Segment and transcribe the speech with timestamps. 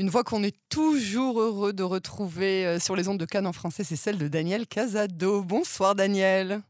[0.00, 3.52] Une voix qu'on est toujours heureux de retrouver euh, sur les ondes de Cannes en
[3.52, 5.42] français, c'est celle de Daniel Casado.
[5.44, 6.62] Bonsoir Daniel.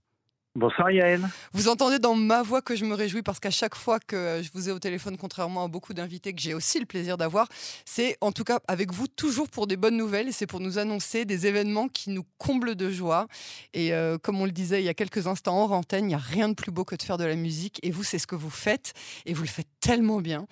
[0.56, 1.20] Bonsoir Yael.
[1.52, 4.50] Vous entendez dans ma voix que je me réjouis parce qu'à chaque fois que je
[4.52, 7.48] vous ai au téléphone, contrairement à beaucoup d'invités que j'ai aussi le plaisir d'avoir,
[7.84, 10.78] c'est en tout cas avec vous toujours pour des bonnes nouvelles et c'est pour nous
[10.78, 13.26] annoncer des événements qui nous comblent de joie.
[13.72, 16.14] Et euh, comme on le disait il y a quelques instants en antenne, il n'y
[16.14, 18.28] a rien de plus beau que de faire de la musique et vous, c'est ce
[18.28, 18.92] que vous faites
[19.26, 20.46] et vous le faites tellement bien.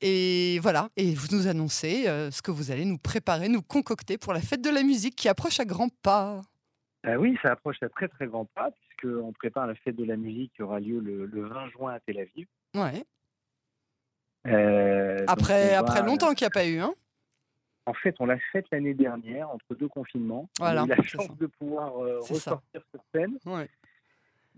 [0.00, 4.18] Et voilà, et vous nous annoncez euh, ce que vous allez nous préparer, nous concocter
[4.18, 6.42] pour la fête de la musique qui approche à grands pas.
[7.06, 10.16] Euh, oui, ça approche à très très grands pas, puisqu'on prépare la fête de la
[10.16, 12.46] musique qui aura lieu le, 20 juin à Tel Aviv.
[12.74, 13.04] Ouais.
[14.46, 16.94] Euh, après, après longtemps qu'il n'y a pas eu, hein
[17.86, 20.48] En fait, on l'a faite l'année dernière, entre deux confinements.
[20.58, 23.38] Voilà, on a eu la chance de pouvoir euh, ressortir sur scène.
[23.46, 23.68] Ouais.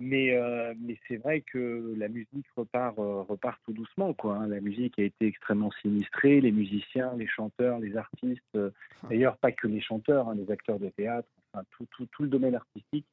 [0.02, 0.34] Mais,
[0.80, 4.14] mais c'est vrai que la musique repart, repart tout doucement.
[4.14, 4.46] Quoi, hein.
[4.46, 6.40] La musique a été extrêmement sinistrée.
[6.40, 9.06] Les musiciens, les chanteurs, les artistes, ah.
[9.10, 11.28] d'ailleurs pas que les chanteurs, hein, les acteurs de théâtre,
[11.70, 13.06] tout, tout, tout, le domaine artistique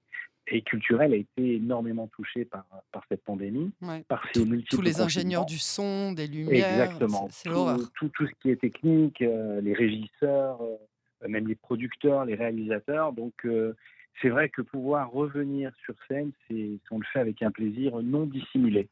[0.50, 3.72] et culturel a été énormément touché par, par cette pandémie,
[4.08, 6.84] par ces Tous les ingénieurs du son, des lumières.
[6.84, 7.28] Exactement.
[7.32, 12.36] C'est tout, tout, ce qui est technique, euh, les régisseurs, euh, même les producteurs, les
[12.36, 13.12] réalisateurs.
[13.12, 13.76] Donc, euh,
[14.22, 18.26] c'est vrai que pouvoir revenir sur scène, c'est, on le fait avec un plaisir non
[18.26, 18.88] dissimulé.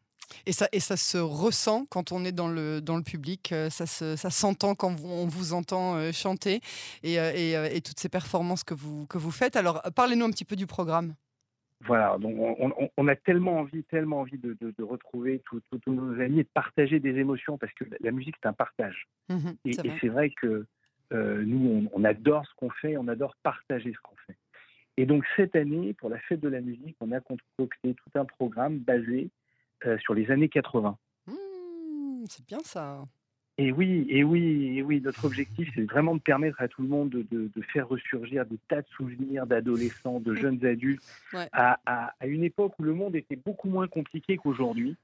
[0.45, 3.69] Et ça, et ça se ressent quand on est dans le, dans le public, euh,
[3.69, 6.61] ça, ça s'entend quand on vous entend euh, chanter
[7.03, 9.55] et, euh, et, et, toutes ces performances que vous, que vous faites.
[9.55, 11.15] Alors, parlez-nous un petit peu du programme.
[11.81, 16.39] Voilà, donc on, on, a tellement envie, tellement envie de, de, retrouver tous nos amis
[16.39, 19.07] et de partager des émotions parce que la musique, c'est un partage.
[19.29, 20.31] Mmh et c'est vrai.
[20.31, 20.65] que
[21.11, 24.37] nous, on, adore ce qu'on fait, on adore partager ce qu'on fait.
[24.97, 28.25] Et donc cette année, pour la fête de la musique, on a concocté tout un
[28.25, 29.29] programme basé
[29.85, 30.97] euh, sur les années 80.
[31.27, 31.33] Mmh,
[32.29, 33.05] c'est bien ça.
[33.57, 36.89] Et oui, et oui, et oui, notre objectif, c'est vraiment de permettre à tout le
[36.89, 41.01] monde de, faire ressurgir des tas de souvenirs d'adolescents, de jeunes adultes,
[41.53, 44.97] à, une époque où le monde était beaucoup moins compliqué qu'aujourd'hui.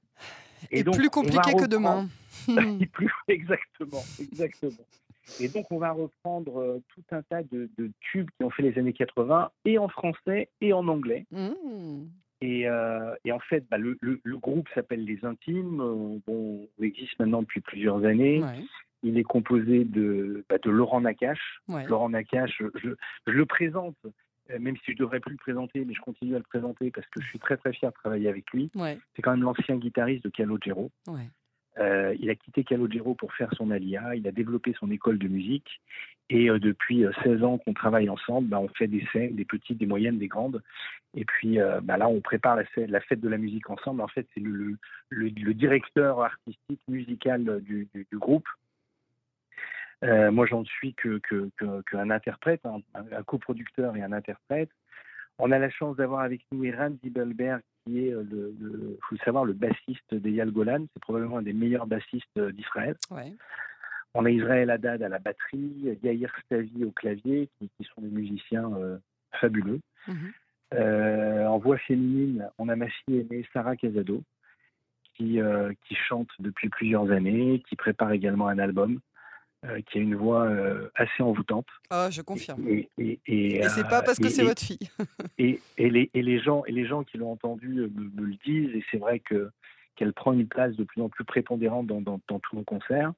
[0.69, 2.09] Et, donc, plus compliqué que demain.
[2.91, 4.85] plus, exactement, exactement.
[5.39, 7.69] Et donc, on va reprendre euh, tout un tas de,
[8.01, 11.25] tubes qui ont fait les années 80, et en français et en anglais.
[11.31, 12.03] Mmh.
[12.43, 13.97] Euh, et, en fait, bah, le,
[14.37, 15.81] groupe s'appelle Les Intimes.
[15.81, 18.41] Euh, bon, on existe maintenant depuis plusieurs années.
[19.03, 21.61] Il est composé de, bah, de Laurent Nakache.
[21.87, 22.89] Laurent Nakache, je,
[23.25, 23.95] le présente,
[24.51, 27.07] euh, même si je devrais plus le présenter, mais je continue à le présenter parce
[27.07, 28.69] que je suis très très fier de travailler avec lui.
[29.15, 30.91] C'est quand même l'ancien guitariste de Calogero.
[31.79, 35.29] Euh, il a quitté Calogero pour faire son alia, il a développé son école de
[35.29, 35.81] musique
[36.29, 39.45] et euh, depuis 16 euh, ans qu'on travaille ensemble, bah, on fait des scènes, des
[39.45, 40.61] petites, des moyennes, des grandes.
[41.13, 42.63] Et puis bah, là, on prépare la
[43.01, 44.01] fête, de la musique ensemble.
[44.01, 44.77] En fait, c'est le,
[45.29, 48.47] directeur artistique, musical du, groupe.
[50.01, 54.69] moi, j'en suis qu'un interprète, un, un, coproducteur et un interprète.
[55.43, 59.25] On a la chance d'avoir avec nous Eran Zibelberg, qui est, euh, le, faut le
[59.25, 60.85] savoir, le bassiste d'Eyal Golan.
[60.93, 62.95] C'est probablement un des meilleurs bassistes euh, d'Israël.
[64.13, 68.71] On a Israël Haddad à la batterie, Yair Stavi au clavier, qui, sont des musiciens
[68.75, 68.99] euh,
[69.39, 69.79] fabuleux.
[70.07, 70.31] Mhm.
[71.47, 74.21] en voix féminine, on a ma fille aînée Sarah Casado,
[75.15, 75.39] qui,
[75.87, 78.99] qui chante depuis plusieurs années, qui prépare également un album.
[79.63, 81.67] Euh, qui a une voix euh, assez envoûtante.
[81.91, 82.67] Ah, je confirme.
[82.67, 84.89] Et, et, et, c'est pas parce que c'est votre fille.
[85.37, 88.75] et, les, et, les gens, et les gens qui l'ont entendue euh, me, le disent,
[88.75, 89.51] et c'est vrai que
[89.95, 93.13] qu'elle prend une place de plus en plus prépondérante dans, dans, tous nos concerts.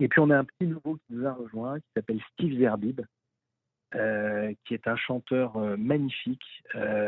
[0.00, 3.02] Et puis on a un petit nouveau qui nous a rejoint, qui s'appelle Steve Zerbib,
[3.92, 6.62] qui est un chanteur magnifique,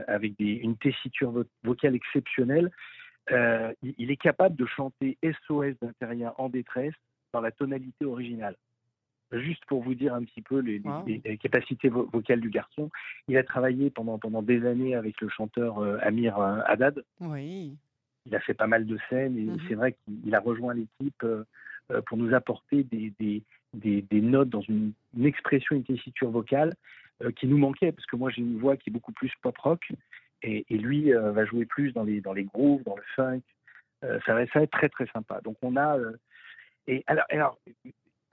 [0.09, 2.71] avec des, une tessiture vocale exceptionnelle.
[3.31, 6.93] il, il, est capable de chanter SOS d'un terrien en détresse
[7.33, 8.56] dans la tonalité originale
[9.41, 10.81] juste pour vous dire un petit peu les,
[11.39, 12.91] capacités vocales du garçon,
[13.28, 17.05] il a travaillé pendant, pendant des années avec le chanteur euh, Amir euh, Haddad.
[17.21, 17.77] Oui.
[18.27, 19.59] Il a fait pas mal de scènes et mhm.
[19.69, 21.45] c'est vrai qu'il a rejoint l'équipe euh,
[22.06, 23.43] pour nous apporter des, des,
[24.03, 24.92] des, notes dans une,
[25.22, 26.72] expression, une tessiture vocale
[27.37, 29.92] qui nous manquait parce que moi j'ai une voix qui est beaucoup plus pop rock
[30.42, 33.42] et, lui va jouer plus dans les, dans les grooves, dans le funk.
[34.01, 35.41] ça, va, ça va être très très sympa.
[35.42, 35.98] Donc on a.
[36.87, 37.59] et alors, alors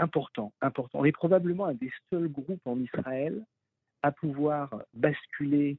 [0.01, 0.99] important, important.
[0.99, 3.45] On est probablement un des seuls groupes en Israël
[4.01, 5.77] à pouvoir basculer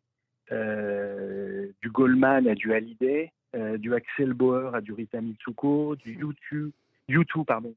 [0.53, 6.15] euh, du Goldman à du Hallyday, euh, du Axel Bauer à du Rita Mitsuko, du
[6.15, 6.71] YouTube,
[7.09, 7.75] YouTube pardon,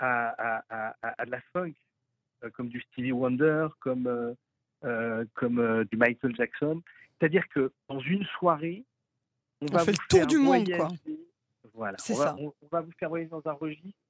[0.00, 0.62] à,
[1.02, 1.72] à, de la funk,
[2.42, 4.34] euh, comme du Stevie Wonder, comme,
[5.34, 6.82] comme du Michael Jackson.
[7.18, 8.84] C'est-à-dire que dans une soirée,
[9.62, 10.88] on, va fait le tour du monde, quoi.
[11.72, 11.96] Voilà,
[12.38, 14.03] on va vous faire voyager dans un registre euh,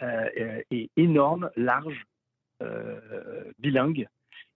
[0.00, 2.04] est énorme, large,
[3.58, 4.06] bilingue.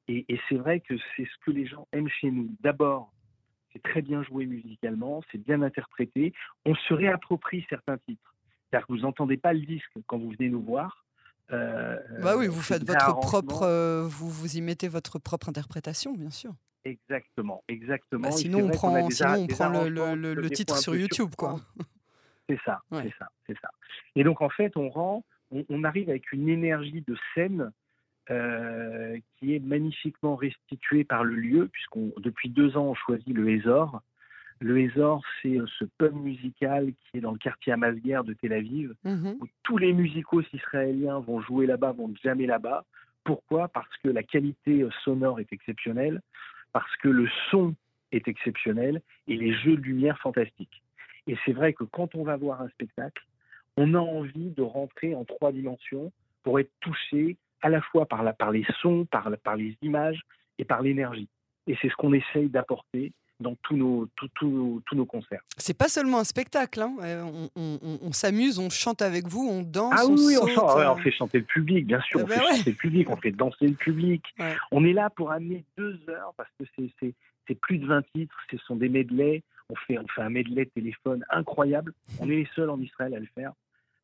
[0.08, 2.48] Et, c'est vrai que c'est ce que les gens aiment chez nous.
[2.60, 3.12] D'abord,
[3.72, 6.32] c'est très bien joué musicalement, c'est bien interprété.
[6.64, 8.34] On se réapproprie certains titres.
[8.70, 11.04] C'est-à-dire que vous n'entendez pas le disque quand vous venez nous voir.
[11.50, 16.54] bah oui, vous faites votre propre, vous vous y mettez votre propre interprétation, bien sûr.
[16.84, 18.28] Exactement, exactement.
[18.28, 21.60] Bah, sinon, on prend, on prend le, le, le titre sur YouTube, quoi.
[22.48, 23.70] C'est ça, c'est ça, c'est ça.
[24.16, 27.72] Et donc en fait, on rend, on, arrive avec une énergie de scène
[28.30, 33.50] euh, qui est magnifiquement restituée par le lieu, puisqu'on depuis deux ans on choisit le
[33.50, 34.00] Hésor.
[34.60, 38.52] Le Hésor, c'est euh, ce pub musical qui est dans le quartier Amasguer de Tel
[38.54, 42.84] Aviv, mmh où tous les musicos israéliens vont jouer là-bas, vont jamais là-bas.
[43.24, 43.68] Pourquoi?
[43.68, 46.22] Parce que la qualité euh, sonore est exceptionnelle,
[46.72, 47.74] parce que le son
[48.10, 50.82] est exceptionnel et les jeux de lumière fantastiques.
[51.28, 53.22] Et c'est vrai que quand on va voir un spectacle,
[53.76, 56.10] on a envie de rentrer en trois dimensions
[56.42, 60.20] pour être touché à la fois par, la, par les sons, par, par les images
[60.58, 61.28] et par l'énergie.
[61.66, 65.42] Et c'est ce qu'on essaye d'apporter dans tous nos, tous, tous, tous nos concerts.
[65.58, 66.96] C'est pas seulement un spectacle, hein.
[67.02, 69.94] Euh, on, s'amuse, on chante avec vous, on danse.
[69.96, 72.70] Ah oui, on, on, fait chanter le public, bien sûr, eh on ben fait chanter
[72.70, 74.24] le public, on fait danser le public.
[74.72, 76.64] On est là pour amener deux heures parce que
[76.98, 79.42] c'est plus de 20 titres, ce sont des medleys.
[79.70, 81.92] On fait, on fait un medley de téléphone incroyable.
[82.20, 83.52] On est les seuls en Israël à le faire.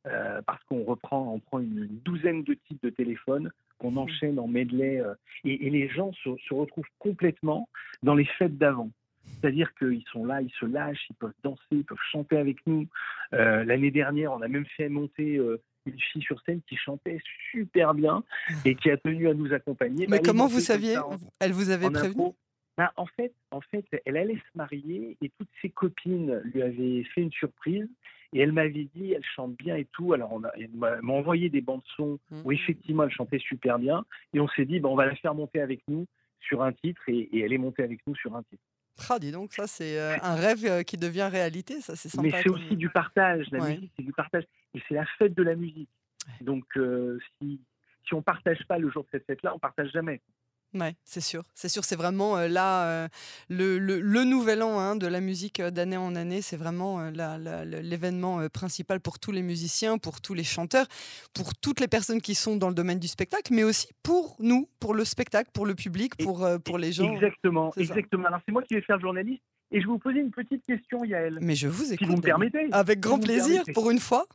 [0.07, 3.99] Euh, parce qu'on reprend, on prend une douzaine de types de téléphones qu'on mmh.
[3.99, 5.15] enchaîne en medley euh,
[5.45, 7.71] et, les gens se, retrouvent complètement
[8.03, 8.91] dans les fêtes d'avant.
[9.41, 12.87] C'est-à-dire qu'ils sont là, ils se lâchent, ils peuvent danser, ils peuvent chanter avec nous.
[13.33, 15.41] Euh, l'année dernière, on a même fait monter
[15.87, 17.21] une fille sur scène qui chantait
[17.51, 18.23] super bien
[18.67, 20.07] et qui a tenu à nous accompagner.
[20.07, 20.99] Mais comment vous saviez
[21.41, 22.35] Elle vous avait prévenu?
[22.77, 27.05] Ben, en, fait, en fait, elle allait se marier et toutes ses copines lui avaient
[27.15, 27.89] fait une surprise
[28.33, 30.13] et elle m'avait dit, elle chante bien et tout.
[30.13, 32.53] Alors, on a, elle m'a envoyé des bandes son où mmh.
[32.53, 34.05] effectivement elle chantait super bien.
[34.33, 36.07] Et on s'est dit, ben, on va la faire monter avec nous
[36.41, 38.63] sur un titre et, elle est montée avec nous sur un titre.
[39.09, 42.29] Ah, dis donc, ça c'est euh, un rêve euh, qui devient réalité, ça c'est sympa.
[42.29, 44.45] Mais c'est aussi du partage, la musique c'est du partage.
[44.75, 45.89] Et c'est la fête de la musique.
[46.41, 47.61] Donc euh, si,
[48.07, 50.21] si on ne partage pas le jour de cette fête-là, on ne partage jamais.
[50.75, 51.45] Ouais, c'est sûr.
[51.55, 53.09] C'est sûr, c'est vraiment euh, là euh,
[53.49, 56.43] le, le, nouvel an hein, de la musique euh, d'année en année.
[56.43, 60.87] C'est vraiment l'événement principal pour tous les musiciens, pour tous les chanteurs,
[61.33, 64.69] pour toutes les personnes qui sont dans le domaine du spectacle, mais aussi pour nous,
[64.81, 67.13] pour le spectacle, pour le public, pour, pour les gens.
[67.15, 68.27] Exactement, exactement.
[68.27, 71.05] Alors c'est moi qui vais faire journaliste et je vais vous poser une petite question,
[71.05, 71.39] Yael.
[71.41, 72.07] Mais je vous écoute.
[72.07, 72.69] Si vous me permettez.
[72.73, 74.27] Avec grand plaisir, pour une fois.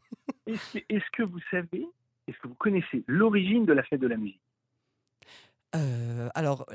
[0.47, 1.85] Est-ce que vous savez,
[2.27, 4.41] est-ce que vous connaissez l'origine de la fête de la musique?
[5.75, 6.65] Euh, alors,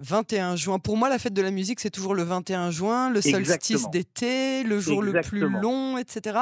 [0.00, 0.78] 21 juin.
[0.78, 4.64] Pour moi, la fête de la musique, c'est toujours le 21 juin, le solstice d'été,
[4.64, 6.38] le jour le plus long, etc.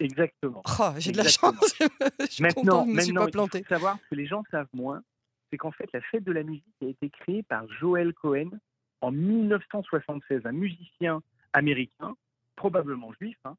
[0.00, 0.62] Exactement.
[0.78, 1.74] Oh, j'ai de la chance.
[2.20, 3.58] je suis maintenant, je me suis pas planté.
[3.58, 5.02] Il faut savoir ce que les gens savent moins,
[5.50, 8.50] c'est qu'en fait, la fête de la musique a été créée par Joel Cohen
[9.02, 11.22] en 1976, un musicien
[11.52, 12.14] américain,
[12.56, 13.36] probablement juif.
[13.44, 13.56] Hein.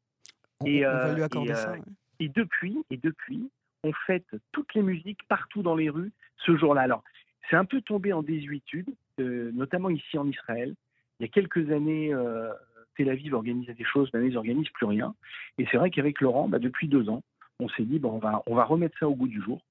[0.65, 1.71] et, on va lui accorder ça.
[1.71, 1.77] Euh,
[2.19, 3.49] et depuis, et depuis,
[3.83, 6.11] on fête toutes les musiques partout dans les rues
[6.45, 6.81] ce jour-là.
[6.81, 7.03] Alors,
[7.49, 8.89] c'est un peu tombé en désuétude,
[9.19, 10.75] euh, notamment ici en Israël.
[11.19, 12.51] Il y a quelques années, euh,
[12.95, 15.13] Tel Aviv organisait des choses, maintenant ils n'organisent plus rien.
[15.57, 17.23] Et c'est vrai qu'avec Laurent, bah, depuis deux ans,
[17.59, 19.61] on s'est dit, on, va, on va remettre ça au goût du jour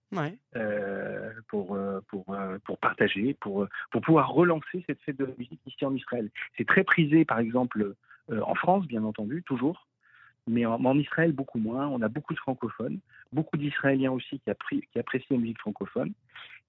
[0.54, 1.76] euh, pour,
[2.06, 6.30] pour, pour partager, pour, pour pouvoir relancer cette fête de la musique ici en Israël.
[6.56, 7.94] C'est très prisé, par exemple,
[8.30, 9.88] en France, bien entendu, toujours
[10.46, 11.86] mais en, Israël beaucoup moins.
[11.88, 12.98] On a beaucoup de francophones,
[13.32, 16.12] beaucoup d'Israéliens aussi qui, apprécient la musique francophone.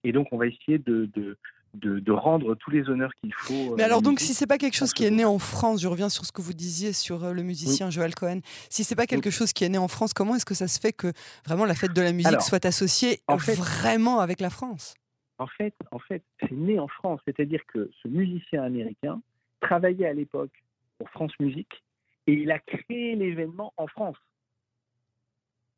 [0.04, 1.38] Et donc, on va essayer de, de,
[1.74, 3.54] de, rendre tous les honneurs qu'il faut.
[3.54, 5.88] Euh, Mais alors, donc, si c'est pas quelque chose qui est né en France, je
[5.88, 8.42] reviens sur ce que vous disiez sur euh, le musicien Joël Cohen.
[8.70, 10.80] Si c'est pas quelque chose qui est né en France, comment est-ce que ça se
[10.80, 11.14] fait que
[11.46, 14.96] vraiment la fête de la musique soit associée vraiment avec la France?
[15.38, 19.22] En fait, en fait, c'est né en France, c'est-à-dire que ce musicien américain
[19.60, 20.52] travaillait à l'époque
[21.00, 21.84] pour France Musique
[22.28, 24.18] et il a créé l'événement en France.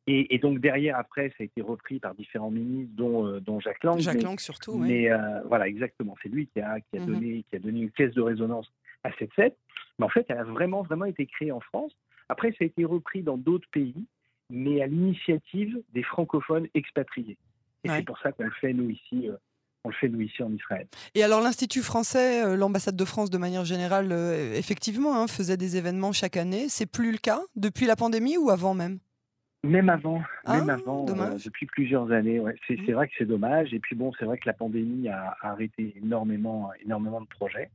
[0.06, 3.84] Et, donc derrière, après, ça a été repris par différents ministres, dont, euh, dont Jacques
[3.84, 4.00] Lang.
[4.00, 4.88] Jacques Lang surtout, oui.
[4.88, 6.16] Mais euh, voilà, exactement.
[6.22, 8.70] C'est lui qui a, qui, a donné, qui a donné une caisse de résonance
[9.06, 9.58] à cette fête.
[9.98, 11.94] Mais en fait, elle a vraiment, vraiment été créée en France.
[12.28, 14.06] Après, ça a été repris dans d'autres pays,
[14.50, 17.38] mais à l'initiative des francophones expatriés.
[17.86, 19.36] Et c'est pour ça qu'on le fait, nous, ici, euh,
[19.86, 20.88] on le fait nous ici en Israël.
[21.16, 24.12] Et alors l'Institut français, euh, l'ambassade de France de manière générale,
[24.54, 26.68] effectivement, hein, faisait des événements chaque année.
[26.68, 29.00] C'est plus le cas depuis la pandémie ou avant même?
[29.64, 32.40] Même avant, même ah, avant, euh, depuis plusieurs années.
[32.40, 32.56] Ouais.
[32.68, 32.92] C'est mmh.
[32.94, 33.74] vrai que c'est dommage.
[33.74, 37.70] Et puis bon, c'est vrai que la pandémie a, arrêté énormément, énormément de projets.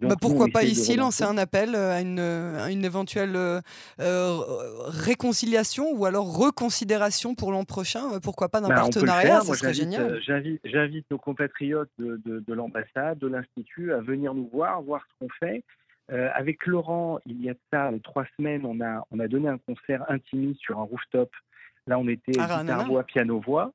[0.00, 3.36] bah, pourquoi pas ici lancer un appel à une, une éventuelle
[3.98, 10.18] réconciliation ou alors reconsidération pour l'an prochain Pourquoi pas d'un bah, partenariat Ça serait génial.
[10.64, 15.62] J'invite nos compatriotes de l'ambassade, de l'Institut à venir nous voir, voir ce qu'on fait.
[16.10, 19.58] Euh, avec Laurent, il y a ça trois semaines, on a, on a donné un
[19.58, 21.30] concert intimiste sur un rooftop.
[21.86, 23.72] Là, on était guitare-voix, piano-voix.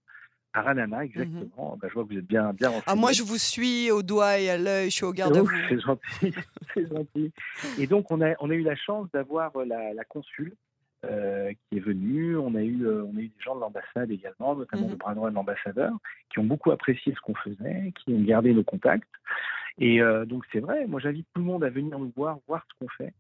[0.53, 1.73] À Ranana, exactement.
[1.73, 1.79] Mhm.
[1.79, 4.39] Bah, je vois que vous êtes bien, bien Ah, moi, je vous suis au doigt
[4.39, 5.49] et à l'œil, je suis au garde vous.
[5.69, 6.33] C'est gentil,
[6.73, 7.31] c'est gentil.
[7.77, 10.53] Et donc, on a, on a eu la chance d'avoir euh, la, la consul
[11.05, 12.37] euh, qui est venue.
[12.37, 14.91] On a eu, on a eu des gens de l'ambassade également, notamment mhm.
[14.91, 15.93] le bras droit de l'ambassadeur,
[16.31, 19.07] qui ont beaucoup apprécié ce qu'on faisait, qui ont gardé nos contacts.
[19.79, 22.65] Et euh, donc c'est vrai, moi j'invite tout le monde à venir nous voir, voir
[22.67, 23.13] ce qu'on fait.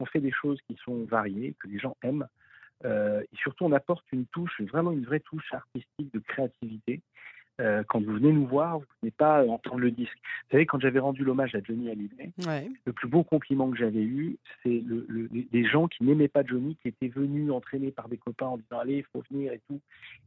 [0.00, 2.26] On fait des choses qui sont variées, que les gens aiment.
[2.84, 7.00] Euh, et surtout, on apporte une touche, vraiment une vraie touche artistique de créativité.
[7.60, 10.16] Euh, quand vous venez nous voir, vous venez pas entendre le disque.
[10.16, 12.32] Vous savez, quand j'avais rendu l'hommage à Johnny Hallyday,
[12.86, 16.76] le plus beau compliment que j'avais eu, c'est le, les gens qui n'aimaient pas Johnny,
[16.76, 19.78] qui étaient venus entraînés par des copains en disant allez, il faut venir et tout.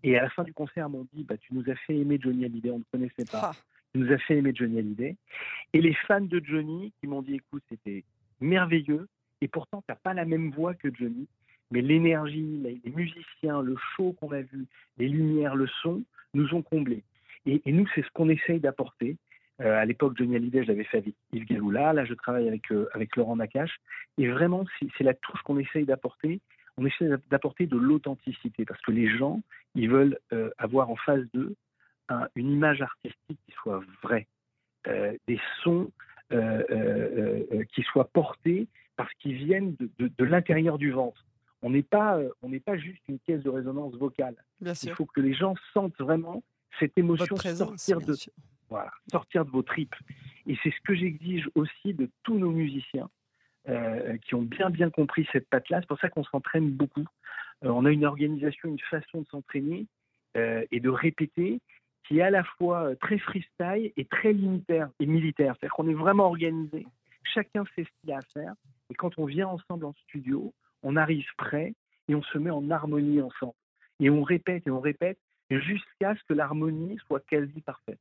[0.04, 2.46] Et à la fin du concert, m'ont dit bah, tu nous as fait aimer Johnny
[2.46, 3.52] Hallyday, on ne connaissait pas.
[3.52, 3.54] Ah
[3.96, 5.16] nous a fait aimer Johnny Hallyday.
[5.74, 8.04] Et les fans de Johnny qui m'ont dit écoute, c'était
[8.42, 9.08] merveilleux,
[9.42, 11.28] et pourtant, tu n'as pas la même voix que Johnny,
[11.72, 14.66] mais l'énergie, les musiciens, le show qu'on a vu,
[14.98, 17.04] les lumières, le son, nous ont comblés.
[17.46, 19.18] Et, nous, c'est ce qu'on essaye d'apporter.
[19.62, 21.94] Euh, à l'époque, Johnny Hallyday, je l'avais fait avec Yves Galoula.
[21.94, 23.76] Là, je travaille avec, euh, avec Laurent Nakache.
[24.18, 24.66] Et vraiment,
[24.98, 26.40] c'est la touche qu'on essaye d'apporter.
[26.78, 29.42] On essaie d'apporter de l'authenticité parce que les gens,
[29.76, 31.56] ils veulent euh, avoir en face d'eux
[32.36, 34.28] une image artistique qui soit vraie,
[34.88, 35.90] euh, des sons
[36.34, 38.68] euh, euh, qui soient portés
[38.98, 41.26] parce qu'ils viennent de, l'intérieur du ventre.
[41.62, 44.36] On n'est pas, on n'est pas juste une caisse de résonance vocale.
[44.62, 46.44] Il faut que les gens sentent vraiment
[46.80, 48.14] cette émotion sortir de,
[48.70, 49.96] voilà, sortir de vos tripes.
[50.48, 53.10] Et c'est ce que j'exige aussi de tous nos musiciens.
[54.26, 55.80] qui ont bien bien compris cette patte-là.
[55.80, 57.08] C'est pour ça qu'on s'entraîne beaucoup.
[57.62, 59.88] on a une organisation, une façon de s'entraîner
[60.36, 61.62] et de répéter
[62.08, 64.90] qui est à la fois euh, très freestyle et très militaire.
[65.00, 65.56] Et militaire.
[65.60, 66.86] C'est-à-dire qu'on est vraiment organisé.
[67.34, 68.54] Chacun sait ce qu'il a à faire.
[68.90, 71.74] Et quand on vient ensemble en studio, on arrive prêt
[72.08, 73.54] et on se met en harmonie ensemble.
[74.00, 75.18] Et on répète et on répète
[75.50, 78.00] jusqu'à ce que l'harmonie soit quasi parfaite.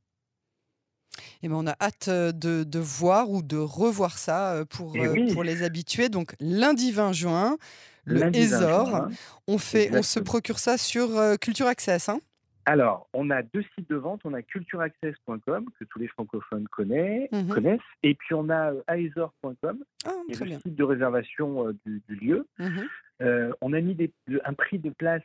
[1.43, 4.97] Et eh ben on a hâte euh, de, voir ou de revoir ça euh, pour,
[4.97, 6.09] eh pour les habitués.
[6.09, 7.59] Donc lundi 20 juin,
[8.05, 9.09] le Ezor.
[9.49, 11.09] On, fait, on se procure ça sur
[11.41, 12.09] Culture Access.
[12.09, 12.21] Hein
[12.65, 14.21] alors, on a deux sites de vente.
[14.25, 18.83] On a cultureaccess.com, que tous les francophones connaissent, mmh connaissent et puis on a euh,
[18.89, 22.47] aesor.com, ah, qui est le site de réservation euh, du, lieu.
[22.59, 22.81] Mmh
[23.23, 23.97] euh, on a mis
[24.45, 25.23] un prix de place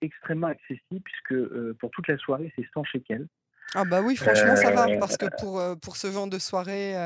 [0.00, 3.28] extrêmement accessible, puisque pour toute la soirée, c'est 100 shekels.
[3.76, 6.96] Ah bah oui, franchement, ça va, parce que pour, pour ce genre de soirée,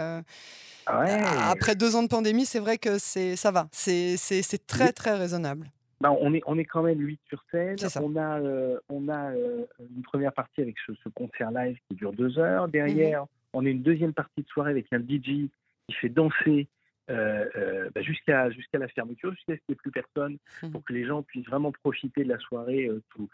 [0.87, 3.69] après deux ans de pandémie, c'est vrai que ça va.
[3.71, 5.67] C'est très, très raisonnable.
[6.05, 7.77] Bah, on, est, on est quand même 8 sur scène.
[8.03, 12.13] On a, euh, on a euh, une première partie avec ce, concert live qui dure
[12.13, 12.69] deux heures.
[12.69, 15.49] Derrière, mmh on a une deuxième partie de soirée avec un DJ
[15.87, 16.67] qui fait danser
[17.09, 20.85] euh, bah, jusqu'à jusqu'à la fermeture, jusqu'à ce qu'il n'y ait plus personne, mmh pour
[20.85, 23.31] que les gens puissent vraiment profiter de la soirée tout,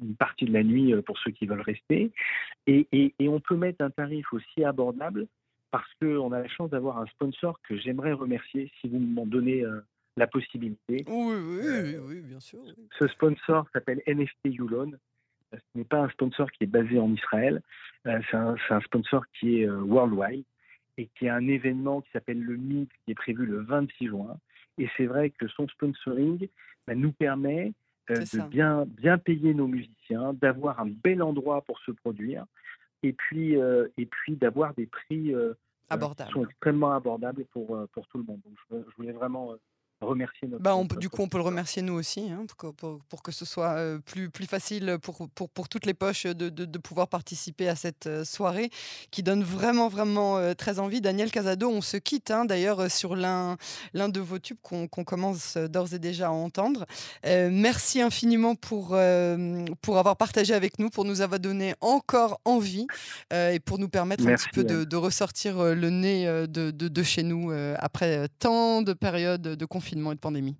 [0.00, 2.10] une partie de la nuit pour ceux qui veulent rester.
[2.66, 5.26] Et, et, et on peut mettre un tarif aussi abordable
[5.72, 9.62] parce qu'on a la chance d'avoir un sponsor que j'aimerais remercier si vous m'en donnez
[10.16, 11.04] la possibilité.
[11.08, 12.60] Oui, oui, euh, oui, bien sûr.
[12.98, 14.92] Ce sponsor s'appelle NFT Yulon.
[15.52, 17.62] Ce n'est pas un sponsor qui est basé en Israël,
[18.06, 20.44] euh, c'est un, sponsor qui est euh, worldwide
[20.96, 24.36] et qui a un événement qui s'appelle le Meet qui est prévu le 26 juin.
[24.78, 26.48] Et c'est vrai que son sponsoring
[26.86, 27.72] bah, nous permet
[28.08, 32.44] de bien, bien payer nos musiciens, d'avoir un bel endroit pour se produire
[33.02, 35.32] et puis, et puis d'avoir des prix
[35.90, 38.40] qui sont extrêmement abordables pour, pour tout le monde.
[38.44, 39.54] Donc je, je voulais vraiment
[40.00, 40.62] remercier notre.
[40.62, 42.46] Bah, du coup, on peut le remercier nous aussi, hein,
[43.08, 46.78] pour, que ce soit plus, plus facile pour, pour, pour toutes les poches de, de,
[46.78, 48.70] pouvoir participer à cette soirée
[49.10, 51.00] qui donne vraiment, vraiment très envie.
[51.00, 53.56] Daniel Casado, on se quitte hein, d'ailleurs sur l'un
[53.94, 56.84] de vos tubes qu'on commence d'ores et déjà à entendre.
[57.24, 58.96] merci infiniment pour,
[59.80, 62.86] pour avoir partagé avec nous, pour nous avoir donné encore envie
[63.32, 67.22] et pour nous permettre un petit peu de, de ressortir le nez de, de chez
[67.22, 70.56] nous après tant de périodes de confinement et de pandémie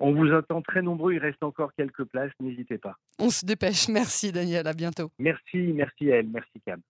[0.00, 2.96] On vous attend très nombreux, il reste encore quelques places, n'hésitez pas.
[3.18, 3.88] On se dépêche.
[3.88, 5.10] Merci Daniel, à bientôt.
[5.18, 6.80] Merci, merci elle, merci Cam.